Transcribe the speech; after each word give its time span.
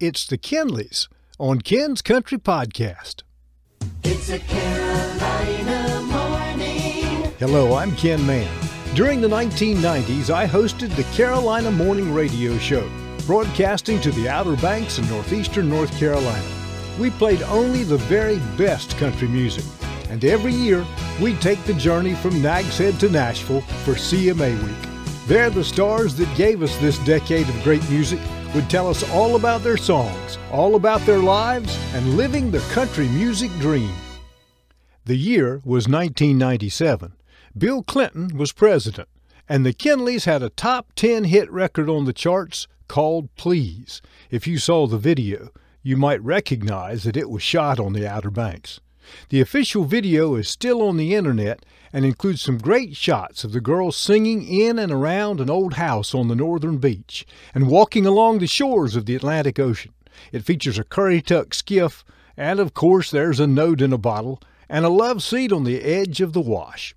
It's 0.00 0.26
the 0.26 0.38
Kinleys 0.38 1.08
on 1.38 1.60
Ken's 1.60 2.00
Country 2.00 2.38
Podcast. 2.38 3.22
It's 4.02 4.30
a 4.30 4.38
Carolina 4.38 6.00
morning. 6.00 7.30
Hello, 7.38 7.74
I'm 7.74 7.94
Ken 7.96 8.26
Mann. 8.26 8.48
During 8.94 9.20
the 9.20 9.28
1990s, 9.28 10.30
I 10.30 10.46
hosted 10.46 10.96
the 10.96 11.04
Carolina 11.14 11.70
Morning 11.70 12.14
Radio 12.14 12.56
Show, 12.56 12.90
broadcasting 13.26 14.00
to 14.00 14.10
the 14.12 14.26
Outer 14.26 14.56
Banks 14.56 14.98
in 14.98 15.06
northeastern 15.10 15.68
North 15.68 15.94
Carolina. 15.98 16.48
We 16.98 17.10
played 17.10 17.42
only 17.42 17.82
the 17.82 17.98
very 17.98 18.38
best 18.56 18.96
country 18.96 19.28
music, 19.28 19.66
and 20.08 20.24
every 20.24 20.54
year 20.54 20.82
we'd 21.20 21.42
take 21.42 21.62
the 21.64 21.74
journey 21.74 22.14
from 22.14 22.40
Nags 22.40 22.78
Head 22.78 22.98
to 23.00 23.10
Nashville 23.10 23.60
for 23.84 23.92
CMA 23.92 24.62
Week. 24.64 24.90
They're 25.26 25.50
the 25.50 25.62
stars 25.62 26.14
that 26.14 26.36
gave 26.38 26.62
us 26.62 26.74
this 26.78 26.96
decade 27.00 27.50
of 27.50 27.62
great 27.62 27.86
music 27.90 28.18
would 28.54 28.68
tell 28.68 28.88
us 28.88 29.08
all 29.10 29.36
about 29.36 29.62
their 29.62 29.76
songs, 29.76 30.38
all 30.50 30.74
about 30.74 31.00
their 31.02 31.18
lives, 31.18 31.78
and 31.94 32.16
living 32.16 32.50
the 32.50 32.58
country 32.72 33.08
music 33.08 33.50
dream. 33.58 33.92
The 35.04 35.16
year 35.16 35.62
was 35.64 35.88
1997. 35.88 37.14
Bill 37.56 37.82
Clinton 37.82 38.36
was 38.36 38.52
president, 38.52 39.08
and 39.48 39.64
the 39.64 39.72
Kinleys 39.72 40.24
had 40.24 40.42
a 40.42 40.50
top 40.50 40.92
10 40.96 41.24
hit 41.24 41.50
record 41.50 41.88
on 41.88 42.04
the 42.04 42.12
charts 42.12 42.66
called 42.88 43.34
Please. 43.36 44.02
If 44.30 44.46
you 44.46 44.58
saw 44.58 44.86
the 44.86 44.98
video, 44.98 45.50
you 45.82 45.96
might 45.96 46.22
recognize 46.22 47.04
that 47.04 47.16
it 47.16 47.30
was 47.30 47.42
shot 47.42 47.78
on 47.78 47.92
the 47.92 48.06
Outer 48.08 48.30
Banks. 48.30 48.80
The 49.28 49.40
official 49.40 49.84
video 49.84 50.34
is 50.34 50.48
still 50.48 50.82
on 50.82 50.96
the 50.96 51.14
internet 51.14 51.64
and 51.92 52.04
includes 52.04 52.42
some 52.42 52.58
great 52.58 52.96
shots 52.96 53.44
of 53.44 53.52
the 53.52 53.60
girls 53.60 53.96
singing 53.96 54.46
in 54.46 54.78
and 54.78 54.92
around 54.92 55.40
an 55.40 55.50
old 55.50 55.74
house 55.74 56.14
on 56.14 56.28
the 56.28 56.36
northern 56.36 56.78
beach 56.78 57.26
and 57.54 57.68
walking 57.68 58.06
along 58.06 58.38
the 58.38 58.46
shores 58.46 58.96
of 58.96 59.06
the 59.06 59.16
Atlantic 59.16 59.58
Ocean. 59.58 59.92
It 60.32 60.44
features 60.44 60.78
a 60.78 60.84
Currituck 60.84 61.54
skiff, 61.54 62.04
and 62.36 62.60
of 62.60 62.74
course, 62.74 63.10
there's 63.10 63.40
a 63.40 63.46
note 63.46 63.80
in 63.80 63.92
a 63.92 63.98
bottle 63.98 64.40
and 64.68 64.84
a 64.84 64.90
love 64.90 65.22
seat 65.22 65.52
on 65.52 65.64
the 65.64 65.82
edge 65.82 66.20
of 66.20 66.32
the 66.32 66.40
wash. 66.40 66.94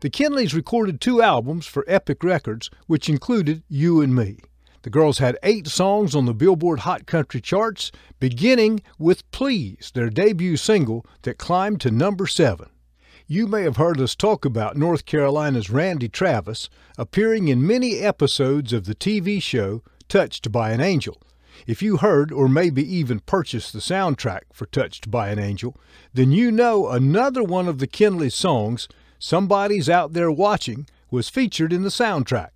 The 0.00 0.10
Kinleys 0.10 0.54
recorded 0.54 1.00
two 1.00 1.22
albums 1.22 1.66
for 1.66 1.84
Epic 1.88 2.22
Records, 2.22 2.70
which 2.86 3.08
included 3.08 3.62
You 3.68 4.02
and 4.02 4.14
Me. 4.14 4.38
The 4.86 4.90
girls 4.90 5.18
had 5.18 5.36
eight 5.42 5.66
songs 5.66 6.14
on 6.14 6.26
the 6.26 6.32
Billboard 6.32 6.78
Hot 6.78 7.06
Country 7.06 7.40
charts, 7.40 7.90
beginning 8.20 8.82
with 9.00 9.28
Please, 9.32 9.90
their 9.92 10.08
debut 10.08 10.56
single 10.56 11.04
that 11.22 11.38
climbed 11.38 11.80
to 11.80 11.90
number 11.90 12.28
seven. 12.28 12.68
You 13.26 13.48
may 13.48 13.64
have 13.64 13.78
heard 13.78 14.00
us 14.00 14.14
talk 14.14 14.44
about 14.44 14.76
North 14.76 15.04
Carolina's 15.04 15.70
Randy 15.70 16.08
Travis 16.08 16.70
appearing 16.96 17.48
in 17.48 17.66
many 17.66 17.98
episodes 17.98 18.72
of 18.72 18.84
the 18.84 18.94
TV 18.94 19.42
show 19.42 19.82
Touched 20.08 20.52
by 20.52 20.70
an 20.70 20.80
Angel. 20.80 21.20
If 21.66 21.82
you 21.82 21.96
heard 21.96 22.30
or 22.30 22.48
maybe 22.48 22.88
even 22.88 23.18
purchased 23.18 23.72
the 23.72 23.80
soundtrack 23.80 24.42
for 24.52 24.66
Touched 24.66 25.10
by 25.10 25.30
an 25.30 25.40
Angel, 25.40 25.76
then 26.14 26.30
you 26.30 26.52
know 26.52 26.90
another 26.90 27.42
one 27.42 27.66
of 27.66 27.80
the 27.80 27.88
Kinley 27.88 28.30
songs, 28.30 28.86
Somebody's 29.18 29.90
Out 29.90 30.12
There 30.12 30.30
Watching, 30.30 30.86
was 31.10 31.28
featured 31.28 31.72
in 31.72 31.82
the 31.82 31.88
soundtrack. 31.88 32.50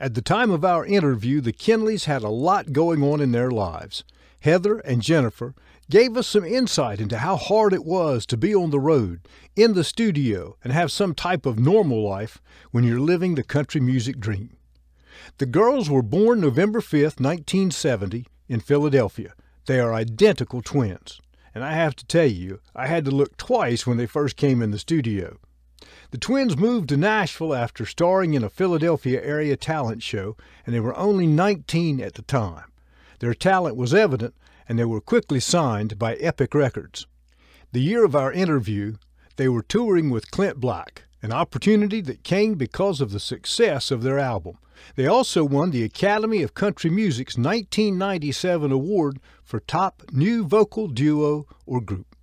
At 0.00 0.14
the 0.14 0.22
time 0.22 0.52
of 0.52 0.64
our 0.64 0.86
interview, 0.86 1.40
the 1.40 1.52
Kinleys 1.52 2.04
had 2.04 2.22
a 2.22 2.28
lot 2.28 2.72
going 2.72 3.02
on 3.02 3.20
in 3.20 3.32
their 3.32 3.50
lives. 3.50 4.04
Heather 4.38 4.78
and 4.78 5.02
Jennifer 5.02 5.56
gave 5.90 6.16
us 6.16 6.28
some 6.28 6.44
insight 6.44 7.00
into 7.00 7.18
how 7.18 7.34
hard 7.34 7.72
it 7.72 7.84
was 7.84 8.24
to 8.26 8.36
be 8.36 8.54
on 8.54 8.70
the 8.70 8.78
road, 8.78 9.26
in 9.56 9.74
the 9.74 9.82
studio, 9.82 10.56
and 10.62 10.72
have 10.72 10.92
some 10.92 11.16
type 11.16 11.44
of 11.44 11.58
normal 11.58 12.00
life 12.00 12.40
when 12.70 12.84
you're 12.84 13.00
living 13.00 13.34
the 13.34 13.42
country 13.42 13.80
music 13.80 14.20
dream. 14.20 14.56
The 15.38 15.46
girls 15.46 15.90
were 15.90 16.02
born 16.02 16.40
November 16.40 16.80
5th, 16.80 17.18
1970, 17.18 18.24
in 18.48 18.60
Philadelphia. 18.60 19.34
They 19.66 19.80
are 19.80 19.92
identical 19.92 20.62
twins. 20.62 21.20
And 21.56 21.64
I 21.64 21.72
have 21.72 21.96
to 21.96 22.06
tell 22.06 22.26
you, 22.26 22.60
I 22.72 22.86
had 22.86 23.04
to 23.06 23.10
look 23.10 23.36
twice 23.36 23.84
when 23.84 23.96
they 23.96 24.06
first 24.06 24.36
came 24.36 24.62
in 24.62 24.70
the 24.70 24.78
studio. 24.78 25.38
The 26.10 26.18
twins 26.18 26.56
moved 26.56 26.88
to 26.88 26.96
Nashville 26.96 27.54
after 27.54 27.84
starring 27.84 28.34
in 28.34 28.42
a 28.42 28.50
Philadelphia 28.50 29.22
area 29.22 29.56
talent 29.56 30.02
show, 30.02 30.36
and 30.64 30.74
they 30.74 30.80
were 30.80 30.96
only 30.96 31.26
19 31.26 32.00
at 32.00 32.14
the 32.14 32.22
time. 32.22 32.64
Their 33.20 33.34
talent 33.34 33.76
was 33.76 33.92
evident, 33.92 34.34
and 34.68 34.78
they 34.78 34.84
were 34.84 35.00
quickly 35.00 35.40
signed 35.40 35.98
by 35.98 36.14
Epic 36.14 36.54
Records. 36.54 37.06
The 37.72 37.80
year 37.80 38.04
of 38.04 38.16
our 38.16 38.32
interview, 38.32 38.96
they 39.36 39.48
were 39.48 39.62
touring 39.62 40.10
with 40.10 40.30
Clint 40.30 40.58
Black, 40.58 41.04
an 41.22 41.32
opportunity 41.32 42.00
that 42.02 42.22
came 42.22 42.54
because 42.54 43.00
of 43.00 43.10
the 43.10 43.20
success 43.20 43.90
of 43.90 44.02
their 44.02 44.18
album. 44.18 44.58
They 44.94 45.06
also 45.06 45.44
won 45.44 45.70
the 45.70 45.84
Academy 45.84 46.42
of 46.42 46.54
Country 46.54 46.90
Music's 46.90 47.36
1997 47.36 48.72
award 48.72 49.20
for 49.42 49.60
Top 49.60 50.02
New 50.12 50.44
Vocal 50.44 50.88
Duo 50.88 51.46
or 51.66 51.80
Group. 51.80 52.16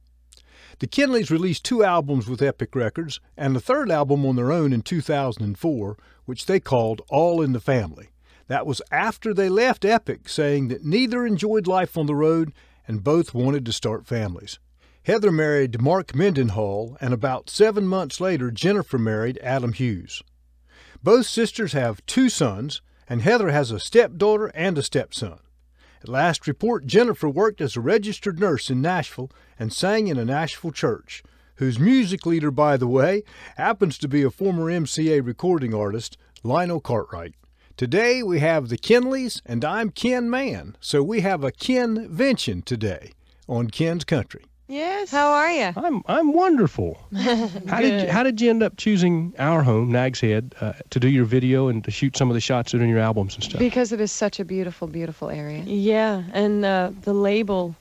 The 0.80 0.88
Kinleys 0.88 1.30
released 1.30 1.64
two 1.64 1.86
albums 1.86 2.28
with 2.28 2.42
Epic 2.42 2.76
Records 2.76 3.22
and 3.38 3.56
a 3.56 3.62
third 3.62 3.90
album 3.90 4.26
on 4.26 4.36
their 4.36 4.52
own 4.52 4.74
in 4.74 4.82
2004, 4.82 5.98
which 6.26 6.46
they 6.48 6.60
called 6.60 7.02
All 7.08 7.42
in 7.42 7.54
the 7.54 7.62
Family. 7.62 8.10
That 8.48 8.68
was 8.68 8.82
after 8.92 9.34
they 9.34 9.48
left 9.48 9.86
Epic, 9.86 10.28
saying 10.28 10.68
that 10.68 10.84
neither 10.84 11.26
enjoyed 11.26 11.66
life 11.66 11.98
on 11.98 12.08
the 12.08 12.16
road 12.16 12.52
and 12.88 13.04
both 13.06 13.34
wanted 13.34 13.66
to 13.66 13.72
start 13.72 14.06
families. 14.06 14.60
Heather 15.04 15.32
married 15.32 15.82
Mark 15.82 16.14
Mendenhall, 16.14 16.98
and 17.00 17.14
about 17.14 17.50
seven 17.50 17.88
months 17.88 18.20
later, 18.20 18.52
Jennifer 18.52 18.98
married 18.98 19.40
Adam 19.42 19.72
Hughes. 19.72 20.22
Both 21.02 21.28
sisters 21.28 21.72
have 21.72 22.06
two 22.06 22.28
sons, 22.28 22.82
and 23.08 23.22
Heather 23.22 23.50
has 23.50 23.72
a 23.72 23.80
stepdaughter 23.80 24.48
and 24.48 24.78
a 24.78 24.84
stepson. 24.84 25.40
Last 26.08 26.48
report, 26.48 26.86
Jennifer 26.86 27.28
worked 27.28 27.62
as 27.62 27.76
a 27.76 27.82
registered 27.82 28.40
nurse 28.40 28.70
in 28.70 28.82
Nashville 28.82 29.32
and 29.58 29.74
sang 29.74 30.08
in 30.08 30.18
a 30.18 30.26
Nashville 30.26 30.72
church, 30.72 31.24
whose 31.56 31.80
music 31.80 32.26
leader, 32.26 32.52
by 32.52 32.78
the 32.78 32.88
way, 32.88 33.24
happens 33.58 33.98
to 33.98 34.08
be 34.08 34.24
a 34.24 34.30
former 34.30 34.66
MCA 34.66 35.26
recording 35.26 35.74
artist, 35.74 36.18
Lionel 36.44 36.82
Cartwright. 36.82 37.34
Today 37.78 38.24
we 38.24 38.40
have 38.40 38.70
the 38.70 38.78
Kinleys, 38.78 39.42
and 39.46 39.66
I'm 39.66 39.90
Ken 39.90 40.30
Mann, 40.30 40.78
so 40.80 41.04
we 41.04 41.22
have 41.22 41.44
a 41.44 41.52
Kenvention 41.52 42.64
today 42.64 43.12
on 43.50 43.70
Ken's 43.70 44.06
Country. 44.06 44.46
Yes. 44.68 45.12
How 45.12 45.32
are 45.32 45.52
you? 45.52 45.74
I'm 45.76 46.02
I'm 46.08 46.34
wonderful. 46.34 46.98
how 47.16 47.82
did 47.82 48.02
you, 48.02 48.10
how 48.10 48.24
did 48.24 48.42
you 48.42 48.50
end 48.50 48.64
up 48.64 48.78
choosing 48.78 49.34
our 49.38 49.62
home, 49.62 49.92
Nags 49.92 50.20
Head, 50.20 50.56
uh, 50.60 50.74
to 50.90 51.00
do 51.00 51.08
your 51.08 51.26
video 51.26 51.68
and 51.68 51.84
to 51.84 51.92
shoot 51.92 52.18
some 52.18 52.32
of 52.32 52.34
the 52.34 52.42
shots 52.42 52.72
that 52.72 52.82
are 52.82 52.84
in 52.84 52.90
your 52.90 53.00
albums 53.00 53.36
and 53.36 53.44
stuff? 53.44 53.60
Because 53.60 53.92
it 53.92 54.02
is 54.02 54.12
such 54.12 54.40
a 54.40 54.46
beautiful, 54.46 54.88
beautiful 54.88 55.30
area. 55.30 55.62
Yeah, 55.66 56.24
and 56.34 56.66
uh, 56.66 56.92
the 57.02 57.14
label 57.14 57.76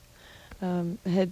um, 0.61 0.99
had 1.05 1.31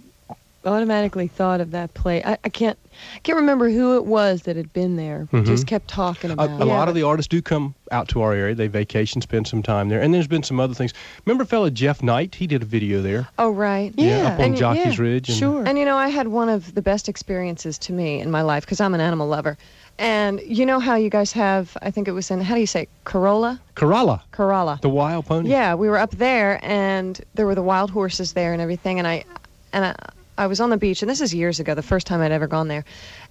automatically 0.65 1.27
thought 1.27 1.61
of 1.61 1.71
that 1.71 1.93
play. 1.93 2.23
I, 2.23 2.37
I 2.43 2.49
can't 2.49 2.77
I 3.15 3.19
can't 3.19 3.37
remember 3.37 3.69
who 3.69 3.95
it 3.97 4.05
was 4.05 4.43
that 4.43 4.55
had 4.55 4.71
been 4.71 4.95
there. 4.97 5.27
Mhm. 5.31 5.45
Just 5.45 5.65
kept 5.65 5.87
talking 5.87 6.29
A, 6.29 6.33
about 6.33 6.49
a 6.59 6.61
it. 6.61 6.65
lot 6.65 6.87
of 6.89 6.95
the 6.95 7.01
artists 7.03 7.27
do 7.29 7.41
come 7.41 7.73
out 7.91 8.07
to 8.09 8.21
our 8.21 8.33
area. 8.33 8.53
They 8.55 8.67
vacation, 8.67 9.19
spend 9.21 9.47
some 9.47 9.63
time 9.63 9.89
there, 9.89 9.99
and 10.01 10.13
there's 10.13 10.27
been 10.27 10.43
some 10.43 10.59
other 10.59 10.73
things. 10.75 10.93
Remember, 11.25 11.43
fella 11.43 11.71
Jeff 11.71 12.03
Knight? 12.03 12.35
He 12.35 12.45
did 12.47 12.61
a 12.61 12.65
video 12.65 13.01
there. 13.01 13.27
Oh, 13.39 13.49
right. 13.49 13.91
Yeah, 13.97 14.27
up 14.33 14.39
on 14.39 14.45
And- 14.45 14.55
Jockey's 14.57 14.97
yeah, 14.97 15.03
Ridge 15.03 15.29
and- 15.29 15.37
Sure. 15.37 15.63
And 15.65 15.77
you 15.79 15.85
know, 15.85 15.97
I 15.97 16.09
had 16.09 16.27
one 16.27 16.49
of 16.49 16.75
the 16.75 16.81
best 16.83 17.09
experiences 17.09 17.77
to 17.79 17.93
me 17.93 18.19
in 18.19 18.29
my 18.29 18.41
life 18.43 18.63
because 18.63 18.79
I'm 18.79 18.93
an 18.93 19.01
animal 19.01 19.27
lover. 19.27 19.57
And 19.99 20.39
you 20.41 20.65
know 20.65 20.79
how 20.79 20.95
you 20.95 21.09
guys 21.09 21.31
have, 21.33 21.75
I 21.81 21.91
think 21.91 22.07
it 22.07 22.11
was 22.13 22.29
in, 22.31 22.41
how 22.41 22.55
do 22.55 22.59
you 22.61 22.67
say, 22.67 22.87
Corolla? 23.05 23.59
Corolla, 23.75 24.23
Corolla. 24.31 24.79
the 24.81 24.89
wild 24.89 25.25
pony. 25.25 25.49
Yeah, 25.49 25.75
we 25.75 25.87
were 25.89 25.99
up 25.99 26.11
there 26.11 26.59
and 26.63 27.19
there 27.35 27.45
were 27.45 27.53
the 27.55 27.61
wild 27.63 27.91
horses 27.91 28.33
there 28.33 28.53
and 28.53 28.61
everything 28.61 28.97
and 28.99 29.07
I 29.07 29.23
and 29.71 29.85
I, 29.85 29.95
I 30.37 30.47
was 30.47 30.59
on 30.59 30.69
the 30.69 30.77
beach 30.77 31.01
and 31.01 31.09
this 31.09 31.21
is 31.21 31.33
years 31.33 31.59
ago, 31.59 31.75
the 31.75 31.81
first 31.83 32.07
time 32.07 32.21
I'd 32.21 32.31
ever 32.31 32.47
gone 32.47 32.67
there. 32.67 32.83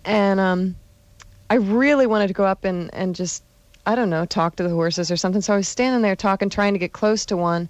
And 0.04 0.38
um 0.40 0.76
I 1.50 1.56
really 1.56 2.06
wanted 2.06 2.28
to 2.28 2.34
go 2.34 2.44
up 2.44 2.64
and 2.64 2.92
and 2.94 3.14
just 3.14 3.42
I 3.84 3.94
don't 3.96 4.10
know, 4.10 4.24
talk 4.24 4.56
to 4.56 4.62
the 4.62 4.70
horses 4.70 5.10
or 5.10 5.16
something. 5.16 5.41
So 5.42 5.54
I 5.54 5.56
was 5.56 5.68
standing 5.68 6.02
there 6.02 6.14
talking 6.16 6.48
trying 6.48 6.72
to 6.74 6.78
get 6.78 6.92
close 6.92 7.26
to 7.26 7.36
one 7.36 7.68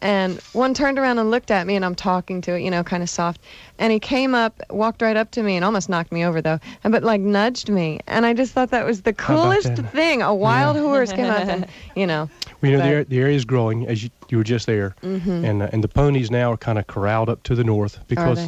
and 0.00 0.38
one 0.52 0.74
turned 0.74 0.96
around 1.00 1.18
and 1.18 1.28
looked 1.32 1.50
at 1.50 1.66
me 1.66 1.74
and 1.74 1.84
I'm 1.84 1.96
talking 1.96 2.40
to 2.42 2.52
it, 2.54 2.60
you 2.62 2.70
know, 2.70 2.84
kind 2.84 3.02
of 3.02 3.10
soft. 3.10 3.40
And 3.80 3.92
he 3.92 3.98
came 3.98 4.32
up, 4.32 4.62
walked 4.70 5.02
right 5.02 5.16
up 5.16 5.32
to 5.32 5.42
me 5.42 5.56
and 5.56 5.64
almost 5.64 5.88
knocked 5.88 6.12
me 6.12 6.24
over 6.24 6.40
though, 6.40 6.60
and 6.84 6.92
but 6.92 7.02
like 7.02 7.20
nudged 7.20 7.68
me. 7.68 7.98
And 8.06 8.24
I 8.24 8.32
just 8.34 8.52
thought 8.52 8.70
that 8.70 8.86
was 8.86 9.02
the 9.02 9.12
coolest 9.12 9.74
thing. 9.90 10.22
A 10.22 10.32
wild 10.32 10.76
horse 10.76 11.12
came 11.12 11.26
up 11.26 11.48
and, 11.48 11.66
you 11.96 12.06
know, 12.06 12.30
Well, 12.62 12.70
you 12.70 12.76
know, 12.78 12.84
the, 12.88 12.96
But- 13.00 13.08
the 13.10 13.18
area 13.18 13.34
is 13.36 13.44
growing, 13.44 13.88
as 13.88 14.04
you, 14.04 14.10
you 14.28 14.38
were 14.38 14.44
just 14.44 14.66
there. 14.66 14.94
Mhm. 15.02 15.44
And, 15.44 15.62
uh, 15.62 15.68
and 15.72 15.82
the 15.82 15.88
ponies 15.88 16.30
now 16.30 16.52
are 16.52 16.56
kind 16.56 16.78
of 16.78 16.86
corralled 16.86 17.28
up 17.28 17.42
to 17.42 17.56
the 17.56 17.64
north 17.64 17.98
because 18.06 18.46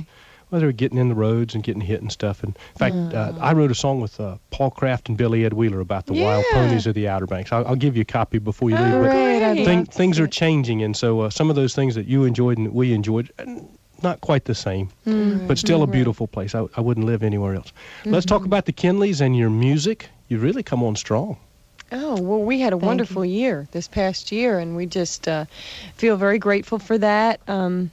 they? 0.51 0.55
well, 0.57 0.61
they're 0.61 0.73
getting 0.73 0.99
in 0.99 1.09
the 1.09 1.15
roads 1.15 1.55
and 1.55 1.63
getting 1.63 1.81
hit 1.81 2.01
and 2.01 2.11
stuff. 2.11 2.43
And 2.43 2.57
in 2.57 2.79
fact, 2.79 3.15
uh, 3.15 3.33
I 3.41 3.53
wrote 3.53 3.71
a 3.71 3.75
song 3.75 4.01
with 4.01 4.19
uh, 4.21 4.37
Paul 4.51 4.71
Craft 4.71 5.09
and 5.09 5.17
Billy 5.17 5.45
Edd 5.45 5.53
Wheeler 5.53 5.81
about 5.81 6.07
the 6.07 6.15
wild 6.15 6.45
ponies 6.53 6.87
of 6.87 6.95
the 6.95 7.09
Outer 7.09 7.27
Banks. 7.27 7.53
I'll, 7.53 7.67
I'll 7.67 7.77
give 7.77 7.97
you 7.97 8.03
a 8.03 8.07
copy 8.07 8.39
before 8.39 8.71
you 8.71 8.77
leave. 8.77 8.93
but 8.93 9.11
Great, 9.11 9.43
I'd 9.43 9.65
thing, 9.65 9.87
things 9.87 10.19
are 10.19 10.27
changing, 10.27 10.83
and 10.83 10.97
so 10.97 11.21
uh, 11.21 11.31
some 11.31 11.51
of 11.51 11.57
those 11.57 11.75
things 11.75 11.95
that 11.95 12.07
you 12.07 12.25
enjoyed 12.25 12.59
and 12.59 12.73
we 12.73 12.93
enjoyed, 12.93 13.33
uh, 13.39 13.45
not 14.03 14.21
quite 14.21 14.45
the 14.45 14.55
same, 14.55 14.89
but 15.05 15.59
still 15.59 15.83
a 15.83 15.87
beautiful 15.87 16.27
place. 16.27 16.55
I, 16.55 16.67
I 16.77 16.81
wouldn't 16.81 17.07
live 17.07 17.23
anywhere 17.23 17.55
else. 17.55 17.73
Let's 18.05 18.27
talk 18.27 18.45
about 18.45 18.67
the 18.67 18.73
Kinleys 18.73 19.21
and 19.21 19.37
your 19.37 19.51
music. 19.51 20.09
You 20.29 20.39
really 20.39 20.63
come 20.63 20.83
on 20.83 20.97
strong. 20.97 21.37
Oh, 21.93 22.21
well, 22.21 22.41
we 22.43 22.61
had 22.61 22.73
a 22.73 22.77
Thank 22.77 22.87
wonderful 22.87 23.25
year 23.25 23.67
this 23.73 23.89
past 23.89 24.31
year, 24.31 24.59
and 24.59 24.77
we 24.77 24.87
just 24.87 25.27
uh, 25.27 25.47
feel 25.97 26.17
very 26.17 26.39
grateful 26.39 26.79
for 26.79 26.97
that. 26.99 27.41
Um, 27.49 27.91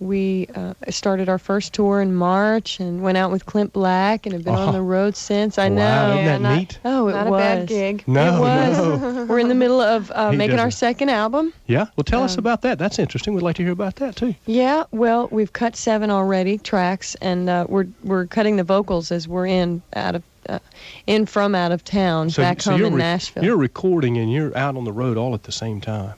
we 0.00 0.48
uh, 0.54 0.72
started 0.88 1.28
our 1.28 1.38
first 1.38 1.74
tour 1.74 2.00
in 2.00 2.14
March 2.14 2.80
and 2.80 3.02
went 3.02 3.18
out 3.18 3.30
with 3.30 3.44
Clint 3.46 3.72
Black 3.72 4.24
and 4.26 4.32
have 4.32 4.44
been 4.44 4.54
Oh. 4.54 4.68
on 4.68 4.72
the 4.72 4.80
road 4.82 5.14
since. 5.14 5.58
I 5.58 5.68
wow, 5.68 5.74
know. 5.74 6.12
isn't 6.14 6.24
that 6.24 6.40
not- 6.40 6.56
neat? 6.58 6.78
Oh, 6.84 7.08
it 7.08 7.12
Not 7.12 7.26
was. 7.28 7.38
a 7.38 7.42
bad 7.42 7.68
gig. 7.68 8.04
No, 8.06 8.36
it 8.36 8.40
was. 8.40 8.78
no. 8.78 9.24
We're 9.28 9.38
in 9.38 9.48
the 9.48 9.54
middle 9.54 9.80
of 9.80 10.10
uh, 10.14 10.32
making 10.32 10.58
our 10.58 10.66
doesn't. 10.66 10.78
second 10.78 11.10
album. 11.10 11.52
Yeah. 11.66 11.86
Well, 11.96 12.04
tell 12.04 12.22
us 12.22 12.34
Um, 12.34 12.40
about 12.40 12.62
that. 12.62 12.78
That's 12.78 12.98
interesting. 12.98 13.34
We'd 13.34 13.42
like 13.42 13.56
to 13.56 13.62
hear 13.62 13.72
about 13.72 13.96
that 13.96 14.16
too. 14.16 14.34
Yeah, 14.46 14.84
well, 14.90 15.28
we've 15.30 15.52
cut 15.52 15.76
seven 15.76 16.10
already 16.10 16.56
tracks, 16.58 17.14
and 17.16 17.48
uh, 17.50 17.66
we're 17.68 17.86
we're 18.02 18.26
cutting 18.26 18.56
the 18.56 18.64
vocals 18.64 19.12
as 19.12 19.28
we're 19.28 19.46
in 19.46 19.82
out 19.94 20.14
of 20.14 20.22
uh, 20.48 20.58
in 21.06 21.26
from 21.26 21.54
out 21.54 21.72
of 21.72 21.84
town 21.84 22.30
back 22.30 22.62
home 22.62 22.82
in 22.82 22.94
re- 22.94 22.98
Nashville. 22.98 23.44
You're 23.44 23.58
recording 23.58 24.16
and 24.16 24.32
you're 24.32 24.56
out 24.56 24.76
on 24.76 24.84
the 24.84 24.92
road 24.92 25.18
all 25.18 25.34
at 25.34 25.42
the 25.42 25.52
same 25.52 25.80
time. 25.82 26.14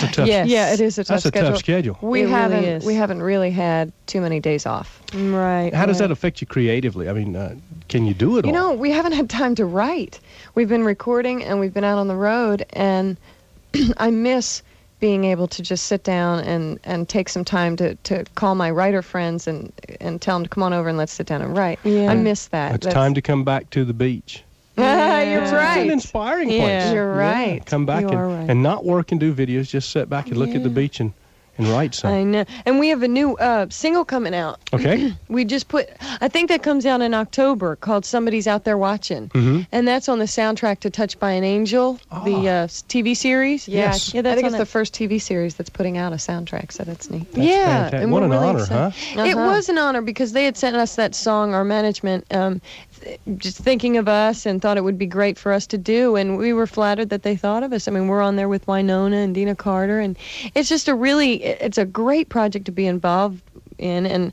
That's 0.00 0.12
a 0.12 0.16
tough. 0.16 0.26
Yes. 0.28 0.48
Yeah, 0.48 0.72
it 0.72 0.80
is 0.80 0.98
a 0.98 1.04
tough 1.04 1.14
That's 1.16 1.24
a 1.26 1.28
schedule. 1.28 1.50
tough 1.50 1.58
schedule. 1.58 1.98
We 2.00 2.22
It 2.22 2.28
haven't 2.28 2.64
is. 2.64 2.84
we 2.84 2.94
haven't 2.94 3.22
really 3.22 3.50
had 3.50 3.92
too 4.06 4.20
many 4.20 4.40
days 4.40 4.66
off. 4.66 5.00
right. 5.14 5.72
How 5.74 5.86
does 5.86 5.98
that 5.98 6.10
affect 6.10 6.40
you 6.40 6.46
creatively? 6.46 7.08
I 7.08 7.12
mean, 7.12 7.36
uh, 7.36 7.54
can 7.88 8.06
you 8.06 8.14
do 8.14 8.38
it 8.38 8.44
all? 8.44 8.52
You 8.52 8.58
all? 8.58 8.70
know, 8.70 8.74
we 8.76 8.90
haven't 8.90 9.12
had 9.12 9.28
time 9.30 9.54
to 9.56 9.64
write. 9.64 10.20
We've 10.54 10.68
been 10.68 10.84
recording 10.84 11.42
and 11.44 11.60
we've 11.60 11.74
been 11.74 11.84
out 11.84 11.98
on 11.98 12.08
the 12.08 12.16
road, 12.16 12.64
and 12.70 13.16
I 13.98 14.10
miss 14.10 14.62
being 15.00 15.24
able 15.24 15.46
to 15.48 15.60
just 15.60 15.84
sit 15.86 16.02
down 16.04 16.38
and, 16.40 16.80
and 16.84 17.08
take 17.08 17.28
some 17.28 17.44
time 17.44 17.76
to, 17.76 17.94
to 17.96 18.24
call 18.36 18.54
my 18.54 18.70
writer 18.70 19.02
friends 19.02 19.46
and 19.46 19.70
and 20.00 20.22
tell 20.22 20.36
them 20.36 20.44
to 20.44 20.48
come 20.48 20.62
on 20.62 20.72
over 20.72 20.88
and 20.88 20.96
let's 20.96 21.12
sit 21.12 21.26
down 21.26 21.42
and 21.42 21.54
write. 21.56 21.78
Yeah. 21.84 22.10
I 22.10 22.14
miss 22.14 22.46
that. 22.48 22.74
it's 22.76 22.86
time 22.86 23.12
to 23.14 23.20
come 23.20 23.44
back 23.44 23.68
to 23.70 23.84
the 23.84 23.92
beach. 23.92 24.42
Ah, 24.76 25.20
You're 25.20 25.24
Yeah. 25.24 25.42
It's 25.42 25.50
an 25.52 25.56
right. 25.56 25.90
inspiring 25.90 26.50
Yeah. 26.50 26.58
place. 26.82 26.92
You're 26.94 27.14
Yeah, 27.14 27.20
right. 27.20 27.66
Come 27.66 27.86
back 27.86 28.04
and, 28.04 28.20
right. 28.20 28.50
and 28.50 28.62
not 28.62 28.84
work 28.84 29.10
and 29.12 29.20
do 29.20 29.32
videos. 29.34 29.68
Just 29.68 29.90
sit 29.90 30.08
back 30.08 30.26
and 30.28 30.36
look 30.36 30.50
at 30.54 30.62
the 30.62 30.68
beach 30.70 31.00
and, 31.00 31.12
and 31.56 31.68
write 31.68 32.04
I 32.04 32.24
know. 32.24 32.44
And 32.66 32.80
we 32.80 32.88
have 32.88 33.04
a 33.04 33.08
new 33.08 33.36
uh, 33.36 33.66
single 33.70 34.04
coming 34.04 34.34
out. 34.34 34.58
Okay. 34.72 35.12
We 35.28 35.44
just 35.44 35.66
put, 35.68 35.88
I 36.20 36.28
think 36.28 36.48
that 36.48 36.62
comes 36.62 36.86
out 36.86 37.00
in 37.00 37.12
October 37.14 37.74
called 37.76 38.04
Somebody's 38.04 38.46
Out 38.46 38.62
There 38.64 38.78
Watching. 38.78 39.28
Mm-hmm. 39.30 39.62
And 39.72 39.86
that's 39.88 40.08
on 40.08 40.18
the 40.20 40.24
soundtrack 40.26 40.78
to 40.80 40.90
Touched 40.90 41.18
by 41.18 41.32
an 41.32 41.42
Angel, 41.44 41.94
the 42.24 42.34
Ah. 42.48 42.64
uh, 42.64 42.66
TV 42.66 43.16
series. 43.16 43.66
Yeah, 43.68 43.86
Yes. 43.90 44.14
Yeah, 44.14 44.22
that's 44.22 44.32
I 44.32 44.34
think 44.36 44.46
on 44.46 44.52
it's 44.54 44.60
it. 44.60 44.64
the 44.64 44.66
first 44.66 44.94
TV 44.94 45.20
series 45.20 45.54
that's 45.56 45.70
putting 45.70 45.96
out 45.98 46.12
a 46.12 46.16
soundtrack, 46.16 46.70
so 46.72 46.84
that's 46.84 47.10
neat. 47.10 47.30
That's 47.32 47.46
yeah. 47.48 47.64
fantastic. 47.66 48.00
And 48.02 48.12
What 48.12 48.22
an 48.24 48.30
really 48.30 48.46
honor, 48.46 48.64
huh? 48.66 48.90
excited. 48.92 49.28
It 49.30 49.36
Uh-huh. 49.36 49.46
was 49.56 49.68
an 49.68 49.78
honor 49.78 50.02
because 50.02 50.32
they 50.32 50.44
had 50.44 50.56
sent 50.56 50.76
us 50.76 50.94
that 50.96 51.14
song, 51.16 51.52
our 51.54 51.64
management, 51.64 52.26
um, 52.32 52.60
th- 52.92 52.93
just 53.36 53.58
thinking 53.58 53.96
of 53.96 54.08
us 54.08 54.46
and 54.46 54.60
thought 54.60 54.76
it 54.76 54.84
would 54.84 54.98
be 54.98 55.06
great 55.06 55.38
for 55.38 55.52
us 55.52 55.66
to 55.68 55.78
do. 55.78 56.16
And 56.16 56.36
we 56.38 56.52
were 56.52 56.66
flattered 56.66 57.10
that 57.10 57.22
they 57.22 57.36
thought 57.36 57.62
of 57.62 57.72
us. 57.72 57.86
I 57.86 57.90
mean, 57.90 58.08
we're 58.08 58.22
on 58.22 58.36
there 58.36 58.48
with 58.48 58.66
Wynonna 58.66 59.22
and 59.24 59.34
Deana 59.34 59.54
Carter. 59.54 60.00
And 60.00 60.16
it's 60.54 60.68
just 60.68 60.88
a 60.88 60.94
really, 60.94 61.42
it's 61.44 61.78
a 61.78 61.84
great 61.84 62.28
project 62.28 62.64
to 62.66 62.72
be 62.72 62.86
involved 62.86 63.42
in. 63.78 64.06
And 64.06 64.32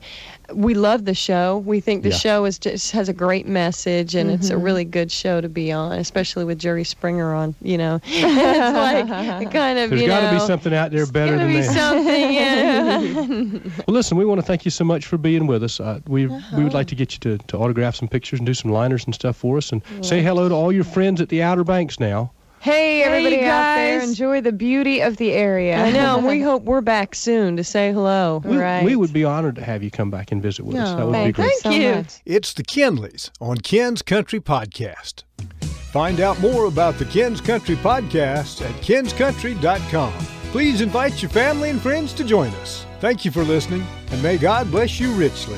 we 0.54 0.74
love 0.74 1.06
the 1.06 1.14
show. 1.14 1.60
We 1.60 1.80
think 1.80 2.04
the 2.04 2.10
Yeah. 2.10 2.16
show 2.18 2.46
is 2.46 2.60
just 2.60 2.92
has 2.92 3.08
a 3.10 3.14
great 3.14 3.48
message 3.48 4.16
and 4.16 4.30
it's 4.30 4.50
a 4.50 4.58
really 4.58 4.84
good 4.86 5.12
show 5.12 5.40
to 5.42 5.48
be 5.50 5.72
on, 5.72 5.94
especially 5.94 6.44
with 6.44 6.60
Jerry 6.60 6.84
Springer 6.84 7.34
on, 7.34 7.56
you 7.62 7.78
know. 7.78 8.00
it's 8.06 9.08
like 9.40 9.52
kind 9.52 9.80
of, 9.80 9.90
There's 9.90 10.02
you 10.02 10.08
got 10.08 10.30
to 10.30 10.36
be 10.38 10.40
something 10.46 10.74
out 10.74 10.92
there 10.92 11.06
better 11.06 11.38
than 11.38 11.48
be 11.48 11.62
that. 11.62 11.74
something, 11.74 12.34
yeah. 12.34 13.02
Well, 13.88 13.96
listen, 13.96 14.18
we 14.18 14.26
want 14.26 14.40
to 14.42 14.46
thank 14.46 14.66
you 14.66 14.72
so 14.72 14.84
much 14.84 15.06
for 15.06 15.18
being 15.18 15.48
with 15.48 15.64
us. 15.64 15.80
Uh, 15.80 16.00
we 16.08 16.28
we 16.28 16.36
Uh-huh. 16.36 16.62
would 16.62 16.74
like 16.74 16.88
to 16.88 16.96
get 16.96 17.14
you 17.14 17.20
to, 17.20 17.44
to 17.48 17.58
autograph 17.58 17.96
some 17.96 18.08
pictures 18.08 18.40
and 18.40 18.46
do 18.46 18.54
some 18.54 18.72
liners 18.72 19.06
and 19.06 19.14
stuff 19.16 19.36
for 19.38 19.58
us, 19.58 19.72
and 19.72 19.82
say 20.02 20.22
hello 20.22 20.50
to 20.50 20.56
all 20.56 20.72
your 20.72 20.84
friends 20.84 21.22
at 21.22 21.30
the 21.30 21.42
Outer 21.42 21.64
Banks 21.64 22.00
now. 22.00 22.32
Hey, 22.62 23.02
everybody 23.02 23.38
you 23.38 23.42
out 23.42 23.76
there, 23.76 24.00
guys. 24.00 24.10
enjoy 24.10 24.40
the 24.42 24.52
beauty 24.52 25.02
of 25.02 25.18
the 25.18 25.32
area. 25.32 25.78
I 25.84 25.92
know. 25.92 26.18
and 26.20 26.28
we 26.28 26.42
hope 26.50 26.62
we're 26.64 26.82
back 26.82 27.16
soon 27.16 27.58
to 27.58 27.64
say 27.64 27.92
hello. 27.92 28.40
We, 28.46 28.56
Right. 28.56 28.84
we 28.84 28.96
would 28.96 29.12
be 29.12 29.24
honored 29.24 29.56
to 29.56 29.64
have 29.64 29.82
you 29.82 29.90
come 29.90 30.12
back 30.12 30.32
and 30.32 30.44
visit 30.44 30.64
with 30.64 30.76
us. 30.78 30.96
That 30.96 31.06
would 31.08 31.12
be 31.14 31.18
Thank 31.18 31.36
great. 31.38 31.46
you 31.46 31.52
Thank 31.62 31.64
so 31.64 31.72
you. 31.90 31.96
much. 31.96 32.22
It's 32.26 32.54
the 32.54 32.64
Kinleys 32.64 33.32
on 33.42 33.58
Ken's 33.58 34.04
Country 34.04 34.40
Podcast. 34.40 35.24
Find 35.92 36.20
out 36.22 36.40
more 36.40 36.66
about 36.66 37.00
the 37.00 37.06
Ken's 37.06 37.42
Country 37.42 37.76
Podcast 37.78 38.62
at 38.64 38.76
kenscountry.com. 38.84 40.14
Please 40.52 40.82
invite 40.82 41.22
your 41.22 41.32
family 41.32 41.70
and 41.72 41.82
friends 41.82 42.14
to 42.14 42.24
join 42.24 42.50
us. 42.56 42.86
Thank 43.00 43.26
you 43.26 43.32
for 43.32 43.44
listening, 43.44 43.84
and 44.12 44.22
may 44.22 44.38
God 44.38 44.70
bless 44.70 45.00
you 45.00 45.12
richly. 45.14 45.58